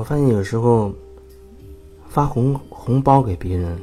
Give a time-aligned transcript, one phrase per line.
[0.00, 0.90] 我发现有时候
[2.08, 3.78] 发红红包给别人，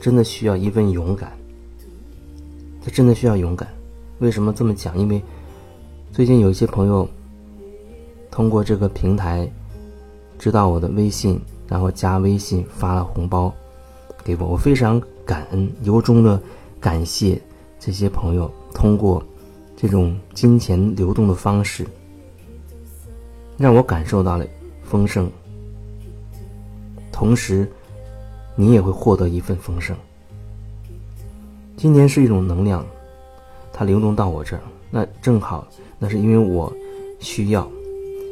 [0.00, 1.30] 真的需要一份勇敢。
[2.82, 3.68] 这真的需要勇敢。
[4.20, 4.96] 为什么这么讲？
[4.98, 5.22] 因为
[6.10, 7.06] 最近有一些朋友
[8.30, 9.46] 通过这个平台
[10.38, 11.38] 知道我的微信，
[11.68, 13.52] 然后加微信发了红包
[14.24, 16.40] 给我，我非常感恩，由衷的
[16.80, 17.38] 感谢
[17.78, 19.22] 这些朋友通过
[19.76, 21.86] 这种金钱流动的方式，
[23.58, 24.46] 让我感受到了
[24.82, 25.30] 丰盛。
[27.18, 27.68] 同时，
[28.54, 29.96] 你也会获得一份丰盛。
[31.76, 32.86] 今年是一种能量，
[33.72, 35.66] 它流动到我这儿，那正好，
[35.98, 36.72] 那是因为我
[37.18, 37.68] 需要，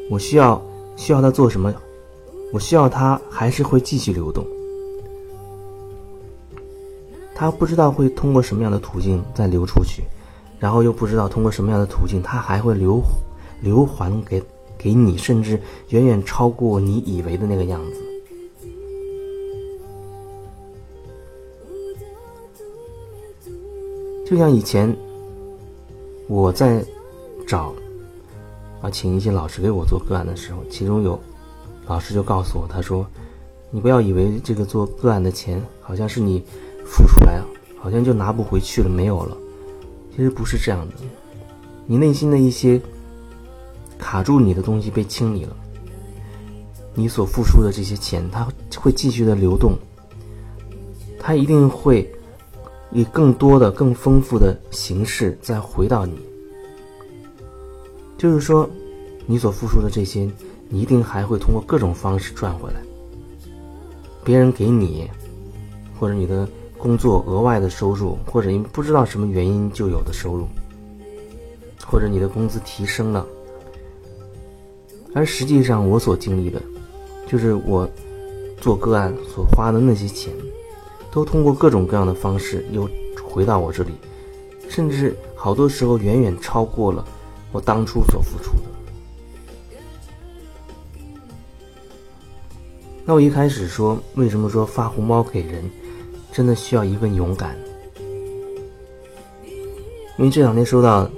[0.08, 0.62] 我需要
[0.94, 1.74] 需要它做什么？
[2.52, 4.46] 我需要它还是会继续流动。
[7.34, 10.04] 它不知道会通过什么样的途径再流出去，
[10.60, 13.02] 然后又不知道通过什么样的途径，它还会流
[13.60, 14.40] 流还给
[14.78, 18.00] 给你，甚至远远超过你以为的那个样子。
[24.26, 24.92] 就像以前，
[26.26, 26.84] 我在
[27.46, 27.72] 找
[28.80, 31.16] 啊，请一些老师给我做个案的时候，其中有
[31.86, 33.06] 老师就告诉我，他说
[33.70, 36.42] ：“你不要以为这个做个案的钱好像是你
[36.84, 37.40] 付出来，
[37.78, 39.36] 好像就拿不回去了，没有了。
[40.10, 40.94] 其实不是这样的，
[41.86, 42.80] 你内心的一些
[43.96, 45.56] 卡住你的东西被清理了，
[46.94, 49.78] 你所付出的这些钱，它会继续的流动，
[51.16, 52.12] 它一定会。”
[52.96, 56.18] 以更多的、更丰富的形式再回到你，
[58.16, 58.66] 就是说，
[59.26, 60.26] 你所付出的这些，
[60.70, 62.80] 你一定还会通过各种方式赚回来。
[64.24, 65.10] 别人给你，
[66.00, 70.48] 或者你的工作额外的收入，或者因不知道什么原因就有的收入，
[71.86, 73.26] 或者你的工资提升了，
[75.12, 76.62] 而实际上我所经历的，
[77.26, 77.86] 就是我
[78.58, 80.32] 做个案所花的那些钱。
[81.10, 82.88] 都通过各种各样的方式又
[83.24, 83.92] 回到我这里，
[84.68, 87.04] 甚至好多时候远远超过了
[87.52, 88.62] 我当初所付出的。
[93.04, 95.62] 那我一开始说，为什么说发红包给人
[96.32, 97.56] 真的需要一份勇敢？
[100.18, 101.08] 因为这两天收到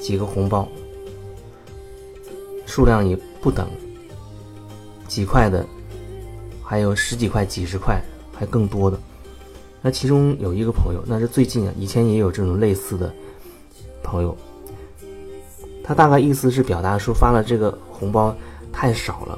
[0.00, 0.68] 几个红包，
[2.66, 3.66] 数量也不等，
[5.08, 5.64] 几块的，
[6.62, 8.02] 还有十几块、几十块，
[8.34, 8.98] 还更多的。
[9.84, 13.12] 那其中有一个朋友，那是最近啊，以前也有这种类似的
[14.00, 14.36] 朋友。
[15.82, 18.32] 他大概意思是表达说发了这个红包
[18.72, 19.36] 太少了，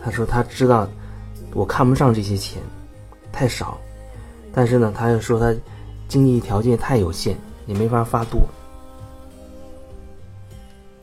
[0.00, 0.88] 他说他知道
[1.52, 2.62] 我看不上这些钱，
[3.32, 3.76] 太少，
[4.52, 5.52] 但是呢，他又说他
[6.06, 7.36] 经济条件太有限，
[7.66, 8.40] 也没法发多。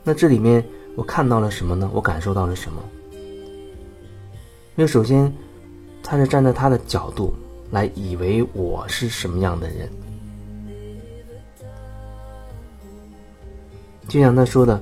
[0.02, 0.64] 那这里面
[0.94, 1.90] 我看到了什么呢？
[1.92, 2.82] 我感受到了什么？
[4.76, 5.30] 因为首先
[6.02, 7.34] 他是站在他的角度。
[7.70, 9.88] 来以为我是什么样的人？
[14.08, 14.80] 就像他说的，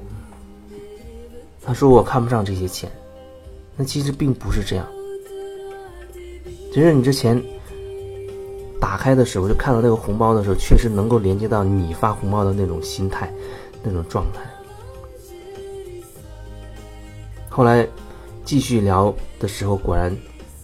[1.62, 2.93] 他说我看不上这些钱，
[3.75, 4.87] 那其实并不是这样。
[6.72, 7.43] 其实你之前
[8.78, 13.33] 打开的时候，就看到那个红包的时候，确实能够连接到你发红包的那种心态、
[13.83, 14.43] 那种状态。
[17.49, 17.89] 后来
[18.45, 20.15] 继续聊的时候，果然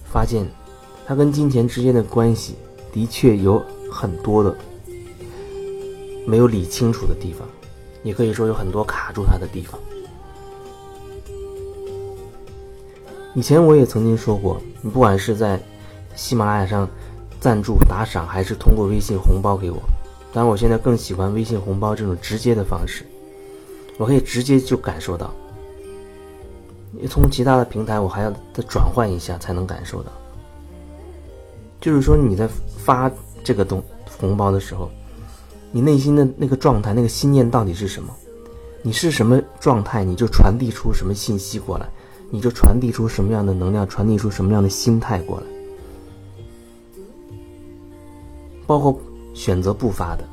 [0.04, 0.47] 发现。
[1.10, 2.54] 他跟金钱之间的关系
[2.93, 3.60] 的确有
[3.91, 4.56] 很多的
[6.25, 7.48] 没有理清楚的地方，
[8.04, 9.76] 也可以说有很多卡住他的地方。
[13.34, 15.60] 以前我也曾经说过，你不管是在
[16.15, 16.88] 喜马拉雅上
[17.41, 19.82] 赞助打赏，还是通过微信红包给我，
[20.32, 23.04] 当然我现在更喜欢微信红包这种直接的方式，
[23.99, 25.34] 我可以直接就感受到。
[26.93, 30.12] 你从其他的平台，我还要再转换一下才能感受到。
[31.80, 32.46] 就是说，你在
[32.76, 33.10] 发
[33.43, 33.82] 这个东
[34.19, 34.90] 红包的时候，
[35.72, 38.14] 你内心的那个状态、那个心念到底是什么？
[38.82, 41.88] 你是什么状态，你就传递出什么信息过来，
[42.31, 45.46] 你就传递出什么样的能量，传递出什么样的心态过来。
[48.66, 49.00] 包括
[49.34, 50.25] 选择不发的，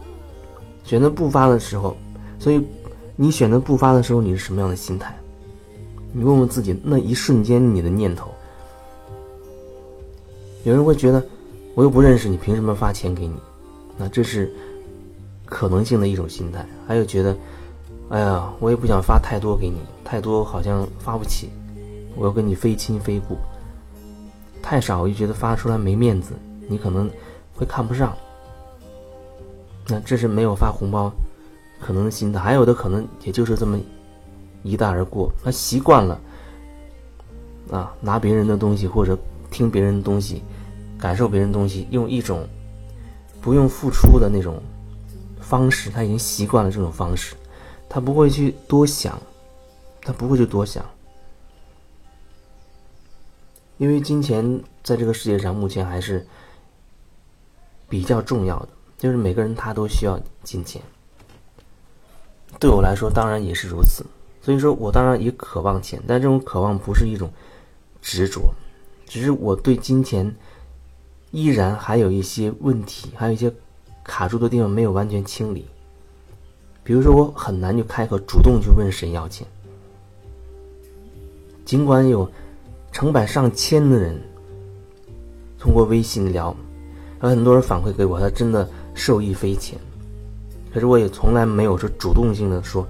[0.84, 1.96] 选择不发的时候，
[2.40, 2.62] 所以
[3.16, 5.18] 你选择不发的时候，你是什么样的心态？
[6.12, 8.30] 你问问自己，那一瞬间你的念头，
[10.64, 11.26] 有人会觉得。
[11.78, 13.36] 我又不认识你，凭什么发钱给你？
[14.00, 14.52] 那这是
[15.46, 16.66] 可能性的一种心态。
[16.88, 17.38] 还有觉得，
[18.10, 21.52] 哎呀，我也不想发太多给你，太多好像发不起，
[22.16, 23.38] 我要跟你非亲非故。
[24.60, 26.34] 太少我就觉得发出来没面子，
[26.68, 27.08] 你可能
[27.54, 28.12] 会看不上。
[29.88, 31.14] 那这是没有发红包
[31.80, 32.40] 可能的心态。
[32.40, 33.80] 还有的可能也就是这么
[34.64, 36.20] 一带而过，他习惯了，
[37.70, 39.16] 啊，拿别人的东西或者
[39.52, 40.42] 听别人的东西，
[41.00, 42.48] 感受别人东西，用一种
[43.42, 44.62] 不用付出的那种
[45.40, 47.36] 方式，他已经习惯了这种方式，
[47.88, 49.22] 他不会去多想，
[50.02, 50.84] 他不会去多想，
[53.78, 56.26] 因为金钱在这个世界上目前还是
[57.88, 60.82] 比较重要的，就是每个人他都需要金钱。
[62.60, 64.06] 对我来说，当然也是如此。
[64.42, 67.30] 所以说我当然也渴望钱，但这种渴望不是一种
[68.02, 68.54] 执着，
[69.06, 70.34] 只是我对金钱
[71.32, 73.52] 依然还有一些问题，还有一些
[74.04, 75.66] 卡住的地方没有完全清理。
[76.84, 79.46] 比如说，我很难去开口主动去问谁要钱，
[81.66, 82.30] 尽管有
[82.94, 84.18] 成百上千的人
[85.60, 86.56] 通过微信聊，
[87.22, 89.78] 有很多人反馈给我，他真的受益匪浅。
[90.74, 92.88] 可是我也从来没有说主动性的说，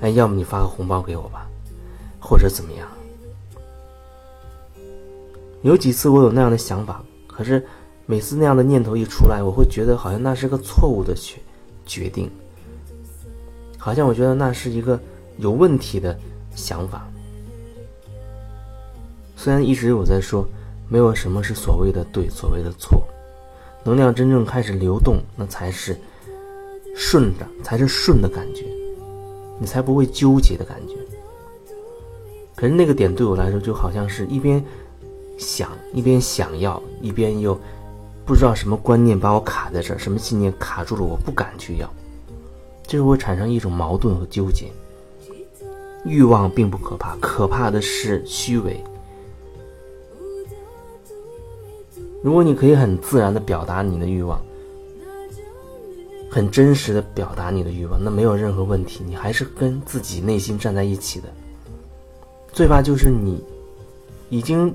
[0.00, 1.46] 哎，要么你发个红包给我吧，
[2.18, 2.88] 或者怎么样。
[5.62, 7.04] 有几次我有那样的想法，
[7.40, 7.64] 可是
[8.04, 11.38] 每次那样的念头一出来，我会觉得好像那是个错误的决
[11.86, 12.30] 决定，
[13.78, 15.00] 好像我觉得那是一个
[15.38, 16.14] 有问题的
[16.54, 17.08] 想法。
[19.36, 20.46] 虽然一直我在说，
[20.86, 23.02] 没有什么是所谓的对，所谓的错，
[23.84, 25.96] 能量真正开始流动，那才是。
[26.94, 28.66] 顺着才是顺的感觉，
[29.58, 30.94] 你才不会纠结的感觉。
[32.54, 34.62] 可是那个点对我来说，就好像是一边
[35.40, 37.58] 想一边想要，一边又
[38.24, 41.90] 不知道什么观念把我卡在这儿，什么信念卡住了，我不敢去要，
[42.86, 44.70] 就会产生一种矛盾和纠结。
[46.04, 48.78] 欲望并不可怕，可怕的是虚伪。
[52.22, 54.40] 如果你可以很自然的表达你的欲望。
[56.32, 61.26] 很真实的表达你的欲望，那没有任何问题，你还是跟自己内心站在一起的。
[62.52, 63.42] 最怕就是你
[64.28, 64.72] 已经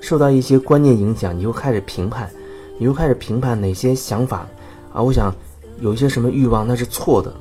[0.00, 2.30] 受到一些观念影响，你又开始评判，
[2.78, 4.46] 你又开始评判哪些想法
[4.92, 5.02] 啊？
[5.02, 5.34] 我想
[5.80, 7.34] 有一些什么欲望那是错的，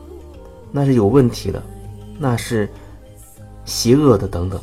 [0.71, 1.61] 那是有问题的，
[2.19, 2.67] 那是
[3.65, 4.59] 邪恶的等等。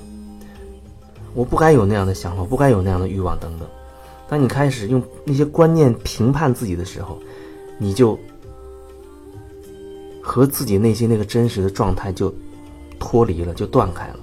[1.35, 3.69] 我不该有那样的想法，不该有那样的欲望等等。
[4.29, 7.19] 当你开始用那些观念评判自己的时候，
[7.79, 8.19] 你就。
[10.27, 12.33] 和自己内心那个真实的状态就
[12.99, 14.19] 脱离了，就断开了。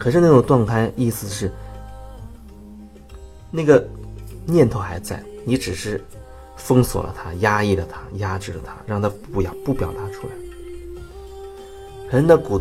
[0.00, 1.52] 可是那种断开，意思是
[3.50, 3.86] 那个
[4.46, 6.02] 念头还在，你只是
[6.56, 10.32] 封锁了它，压抑了它，压制了它，让它不要不表达出来。
[12.10, 12.58] 人的骨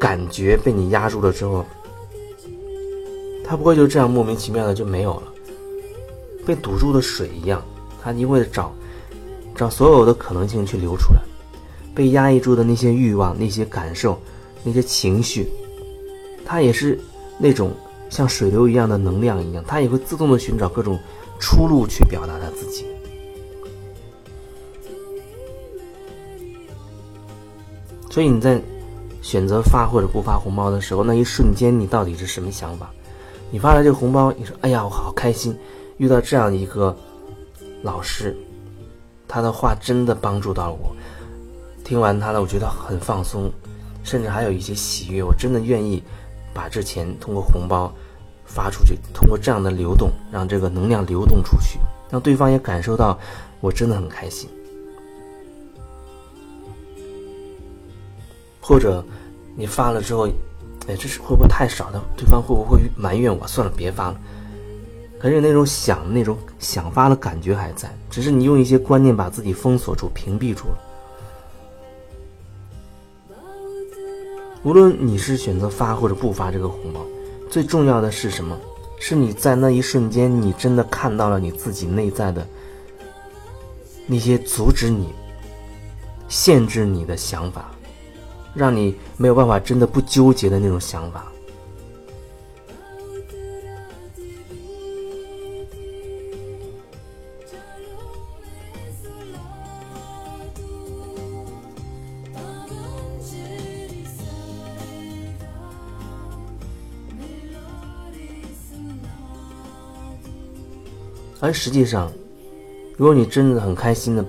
[0.00, 1.66] 感觉被你压住了之后，
[3.44, 5.32] 它不会就这样莫名其妙的就没有了，
[6.46, 7.62] 被堵住的水一样，
[8.02, 8.72] 它一味的找。
[9.54, 11.20] 找所有的可能性去流出来，
[11.94, 14.18] 被压抑住的那些欲望、那些感受、
[14.64, 15.48] 那些情绪，
[16.44, 16.98] 它也是
[17.38, 17.72] 那种
[18.10, 20.98] 像水流一样的能量一样，它也会自动的寻找各种
[21.40, 22.84] 出路去表达它自己。
[28.10, 28.60] 所以你在
[29.22, 32.92] 选择发或者不发红包的时候，那一瞬间你到底是什么想法？
[33.50, 35.56] 你发了这个红包，你说：“哎呀，我好开心，
[35.96, 36.96] 遇到这样一个
[37.82, 38.36] 老师。”
[39.26, 40.94] 他的话真的帮助到了我，
[41.84, 43.50] 听完他的，我觉得很放松，
[44.04, 45.22] 甚至还有一些喜悦。
[45.22, 46.00] 我真的愿意
[46.54, 47.92] 把这钱通过红包
[48.46, 51.78] 发出去，通过这样的流动，让这个能量流动出去，
[52.10, 53.18] 让对方也感受到
[53.60, 54.48] 我真的很开心。
[58.60, 59.04] 或者
[59.56, 60.26] 你发了之后，
[60.86, 61.90] 哎，这是会不会太少？
[61.90, 63.46] 的对方会不会埋怨我？
[63.46, 64.20] 算了，别发了。
[65.18, 70.78] 可是那种想、那种想发的感觉还在，只是你用一些观念把自己封锁住、屏蔽住了。
[74.64, 77.04] 无论你是选择发或者不发这个红包，
[77.50, 78.58] 最重要的是什么？
[78.98, 82.46] 是你在那一瞬间，你真的看到了你自己内在的
[84.06, 85.12] 那些阻止你、
[86.26, 87.70] 限制你的想法，
[88.54, 91.30] 让你没有办法真的不纠结的那种想法。
[111.44, 112.10] 而实际上，
[112.96, 114.24] 如果你真的很开心的，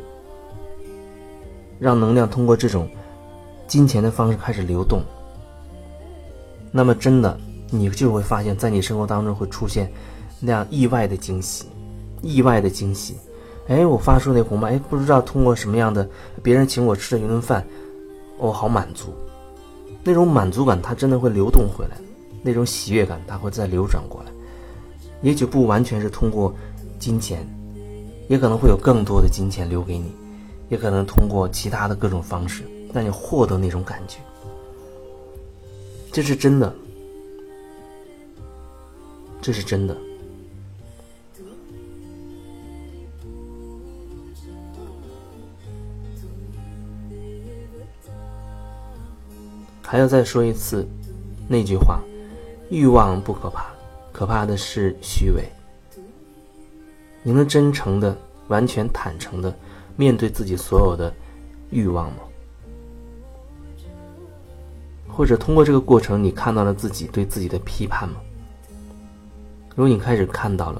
[1.79, 2.89] 让能量通过这种
[3.67, 5.01] 金钱的方式开始流动，
[6.73, 9.89] 那么真的，你就会发现，在你生活当中会出现
[10.41, 11.63] 那样意外的惊喜，
[12.21, 13.15] 意外的惊喜。
[13.69, 16.05] 哎，我发出那红包，哎，不知道通过什么样的
[16.43, 17.65] 别人请我吃的一顿饭，
[18.37, 19.13] 我好满足，
[20.03, 21.95] 那种满足感它真的会流动回来。
[22.43, 24.31] 那种喜悦感，它会再流转过来。
[25.21, 26.53] 也许不完全是通过
[26.99, 27.47] 金钱，
[28.27, 30.11] 也可能会有更多的金钱留给你，
[30.69, 34.19] 也可能通过其他的各种方式，让你获得那种感觉。
[36.11, 36.73] 这是真的，
[39.41, 39.95] 这是真的。
[49.87, 50.85] 还要再说一次
[51.47, 52.01] 那句话：
[52.69, 53.67] 欲望不可怕，
[54.11, 55.43] 可怕的是虚伪。
[57.27, 58.15] 你能真诚的、
[58.49, 59.51] 完全坦诚的
[59.95, 61.11] 面对自己所有的
[61.71, 62.19] 欲望吗？
[65.09, 68.21] 或者通过这个过程，你看到了自己对自己的批判吗？
[69.69, 70.79] 如果你开始看到了，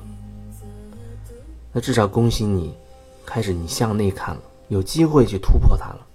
[1.74, 2.78] 那至少恭喜你，
[3.26, 6.06] 开始你向内看了，有机会去突破它了。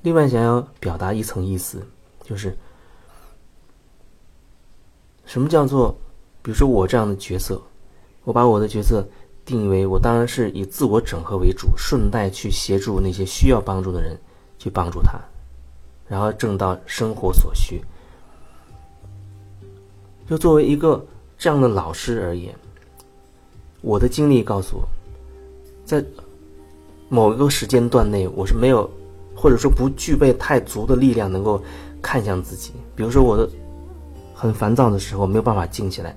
[0.00, 1.86] 另外，想要表达一层意思，
[2.24, 2.56] 就是
[5.26, 5.94] 什么叫做，
[6.42, 7.60] 比如说我这样的角色，
[8.24, 9.06] 我把我的角色
[9.44, 14.18] 定义为我当然是以自我整合为主，顺带去协助那些需要帮助的人，
[14.58, 15.20] 去帮助他，
[16.08, 17.80] 然后挣到生活所需。
[20.28, 21.04] 就作为一个
[21.38, 22.54] 这样的老师而言，
[23.80, 24.88] 我的经历告诉我，
[25.84, 26.04] 在
[27.08, 28.90] 某一个时间段内，我是没有。
[29.34, 31.60] 或者说不具备太足的力量，能够
[32.00, 32.70] 看向自己。
[32.94, 33.48] 比如说，我的
[34.42, 36.16] 很烦躁的时候，没有办法静下来，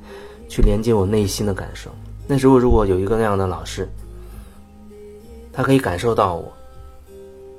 [0.49, 1.91] 去连接我内心的感受。
[2.25, 3.87] 那时候，如果有一个那样的老师，
[5.53, 6.51] 他可以感受到我，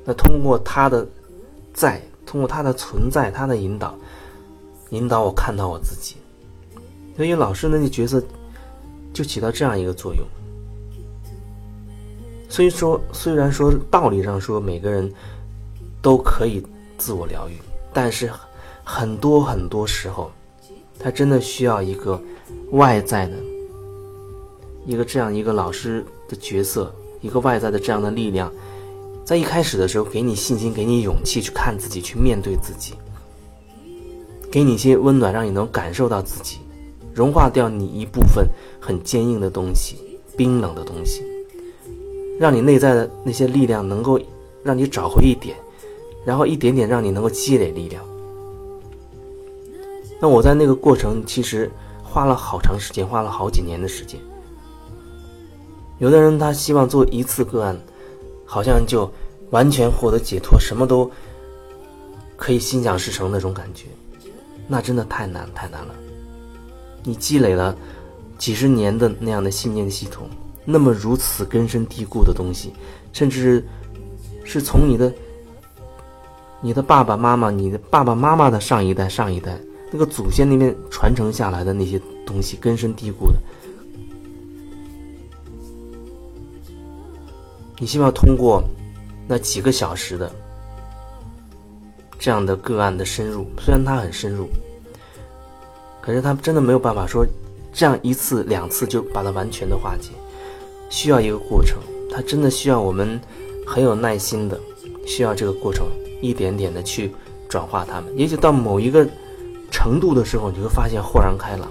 [0.04, 1.06] 那通过他的
[1.72, 3.94] 在，通过他的存在，他的引导，
[4.90, 6.16] 引导我看到我自己。
[7.16, 8.20] 所以，老师那个角色
[9.14, 10.26] 就起到这样一个作用。
[12.48, 15.12] 所以说，虽然说道理上说，每个人。
[16.02, 16.64] 都可以
[16.96, 17.56] 自我疗愈，
[17.92, 18.30] 但是
[18.84, 20.30] 很多很多时候，
[20.98, 22.20] 他真的需要一个
[22.72, 23.34] 外在的，
[24.86, 28.52] 一个这样一个老师的角色，一个外在的这样的力量，
[29.24, 32.94] 在一开始的时候给你信心，给你勇气去看自己，去面对自己，
[34.50, 36.58] 给你一些温暖，让你能感受到自己，
[37.14, 38.46] 融化掉你一部分
[38.80, 39.96] 很坚硬的东西、
[40.36, 41.22] 冰冷的东西，
[42.38, 44.20] 让你内在的那些力量能够
[44.62, 45.56] 让你找回一点。
[46.24, 48.04] 然后一点点让你能够积累力量。
[50.20, 51.70] 那我在那个过程其实
[52.02, 54.20] 花了好长时间，花了好几年的时间。
[55.98, 57.78] 有的人他希望做一次个案，
[58.44, 59.10] 好像就
[59.50, 61.10] 完全获得解脱，什么都
[62.36, 63.86] 可以心想事成那种感觉，
[64.66, 65.94] 那真的太难太难了。
[67.02, 67.76] 你积累了
[68.38, 70.28] 几十年的那样的信念系统，
[70.64, 72.72] 那么如此根深蒂固的东西，
[73.12, 73.64] 甚至
[74.44, 75.12] 是从你的。
[76.62, 79.56] 你的爸爸妈妈，你的爸爸妈妈的上一代、上一代，
[79.96, 83.38] 那个祖先那边传承下来的那些东西，根深蒂固的。
[87.78, 88.62] 你希望通过
[89.26, 90.30] 那几个小时的
[92.18, 94.46] 这样的个案的深入，虽然它很深入，
[96.02, 97.26] 可是它真的没有办法说
[97.72, 100.10] 这样一次两次就把它完全的化解，
[100.90, 101.78] 需要一个过程。
[102.10, 103.18] 它真的需要我们
[103.66, 104.60] 很有耐心的，
[105.06, 105.86] 需要这个过程。
[106.20, 107.14] 一点点的去
[107.48, 109.08] 转化它们，也许到某一个
[109.86, 111.70] 程度的时候，你会发现豁然开朗。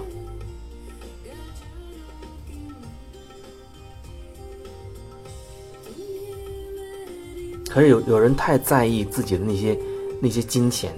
[7.68, 9.78] 可是有有人太在意自己的那些
[10.18, 10.94] 那些金钱，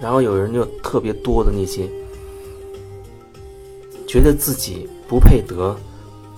[0.00, 1.86] 然后有人就特别多的那些，
[4.08, 5.76] 觉得自己不配得，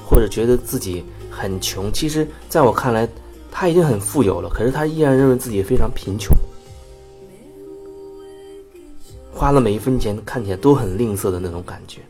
[0.04, 1.92] 或者觉得自己很穷。
[1.92, 3.08] 其实，在我看来。
[3.50, 6.37] 他已经很富有了，可是他依然认为自己非常贫穷，
[9.38, 12.00] 花了每一分钱看起来都很吝啬的那种感觉。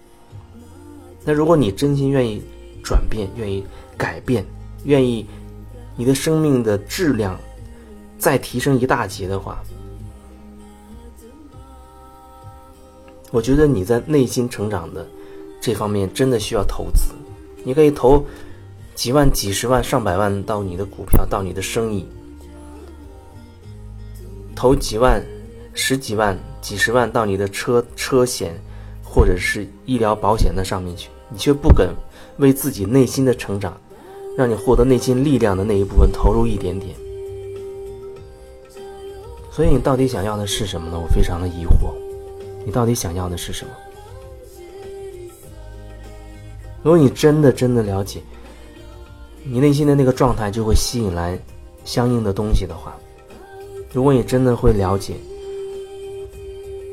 [1.27, 2.43] 那如果你真心愿意
[2.83, 3.63] 转变、愿意
[3.99, 4.43] 改变、
[4.85, 5.27] 愿意
[5.95, 7.39] 你的生命的质量
[8.19, 9.59] 再提升一大截的话，
[13.31, 15.07] 我觉得你在内心成长的
[15.61, 17.13] 这方面真的需要投资，
[17.63, 18.25] 你可以投。
[18.95, 22.05] 几万、几十万、上百万到你的股票，到你的生意，
[24.57, 25.23] 投几万、
[25.81, 28.53] 十几万、几十万到你的车车险，
[29.05, 31.95] 或者是医疗保险的上面去，你却不肯
[32.39, 33.81] 为自己内心的成长，
[34.37, 36.97] 让你获得内心力量的那一部分投入一点点。
[39.53, 40.99] 所以你到底想要的是什么呢？
[40.99, 41.95] 我非常的疑惑，
[42.67, 43.71] 你到底想要的是什么？
[46.83, 48.21] 如果你真的真的了解。
[49.45, 51.39] 你内心的那个状态就会吸引来
[51.85, 52.95] 相应的东西的话，
[53.93, 55.15] 如果你真的会了解，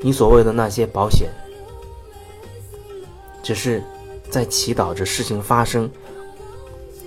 [0.06, 1.28] 你所谓的那些保险，
[3.42, 3.82] 只是
[4.30, 5.90] 在祈祷着事情发生。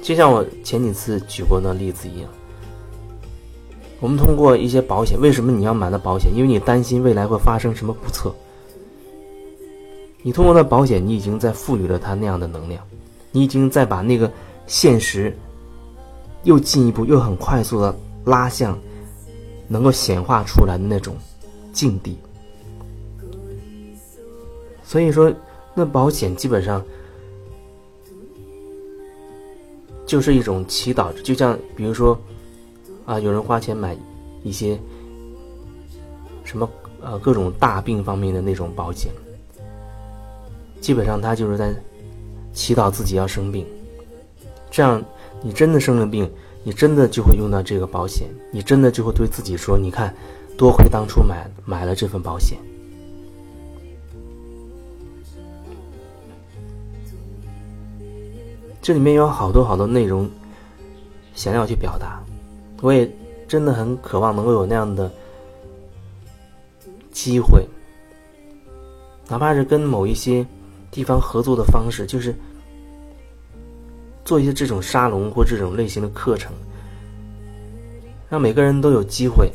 [0.02, 2.28] 就像我前几次举过的例子一样，
[4.00, 6.34] 我们通过一些保险，为什么你要买的保险？
[6.34, 8.34] 因为你担心未来会发生什么不测。
[10.22, 12.84] 你通过那保险，你已经在赋予了它那样的能量，
[13.30, 14.28] 你已经在把那个
[14.66, 15.32] 现实
[16.42, 18.76] 又进一步又很快速的拉向
[19.68, 21.16] 能够显化出来的那种
[21.72, 22.18] 境地。
[24.88, 25.30] 所以说，
[25.74, 26.82] 那保险基本上。
[30.06, 32.18] 就是一种祈祷，就像比如说，
[33.04, 33.94] 啊，有人花钱买
[34.42, 34.80] 一些
[36.44, 36.66] 什么
[37.02, 39.12] 呃各种大病方面的那种保险，
[40.80, 41.74] 基本上他就是在
[42.54, 43.66] 祈祷自己要生病，
[44.70, 45.04] 这样
[45.42, 46.26] 你真的生了病，
[46.64, 50.14] 你真的就会用到这个保险，你真的就会对自己说，你看，
[50.56, 52.56] 多亏当初买买了这份保险。
[58.88, 60.26] 这里面有好多好多内容
[61.34, 62.24] 想要去表达，
[62.80, 63.06] 我也
[63.46, 65.12] 真的很渴望能够有那样的
[67.10, 67.62] 机会，
[69.28, 70.42] 哪怕是跟某一些
[70.90, 72.34] 地方合作的方式，就是
[74.24, 76.50] 做一些这种沙龙或这种类型的课程，
[78.30, 79.52] 让每个人都有机会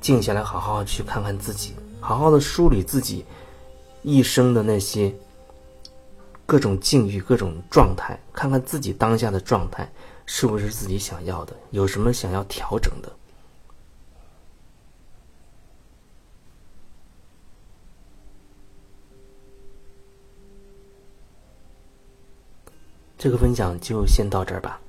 [0.00, 3.22] 静下来，好好去看看自己，好好的梳理自己
[4.00, 5.14] 一生的那些。
[6.46, 9.90] 各种境遇、各种状态，看看自己当下的状态
[10.24, 13.12] 是不是自己想要的，有什么想要调整的。
[23.18, 24.80] 这个分享就先到这儿吧。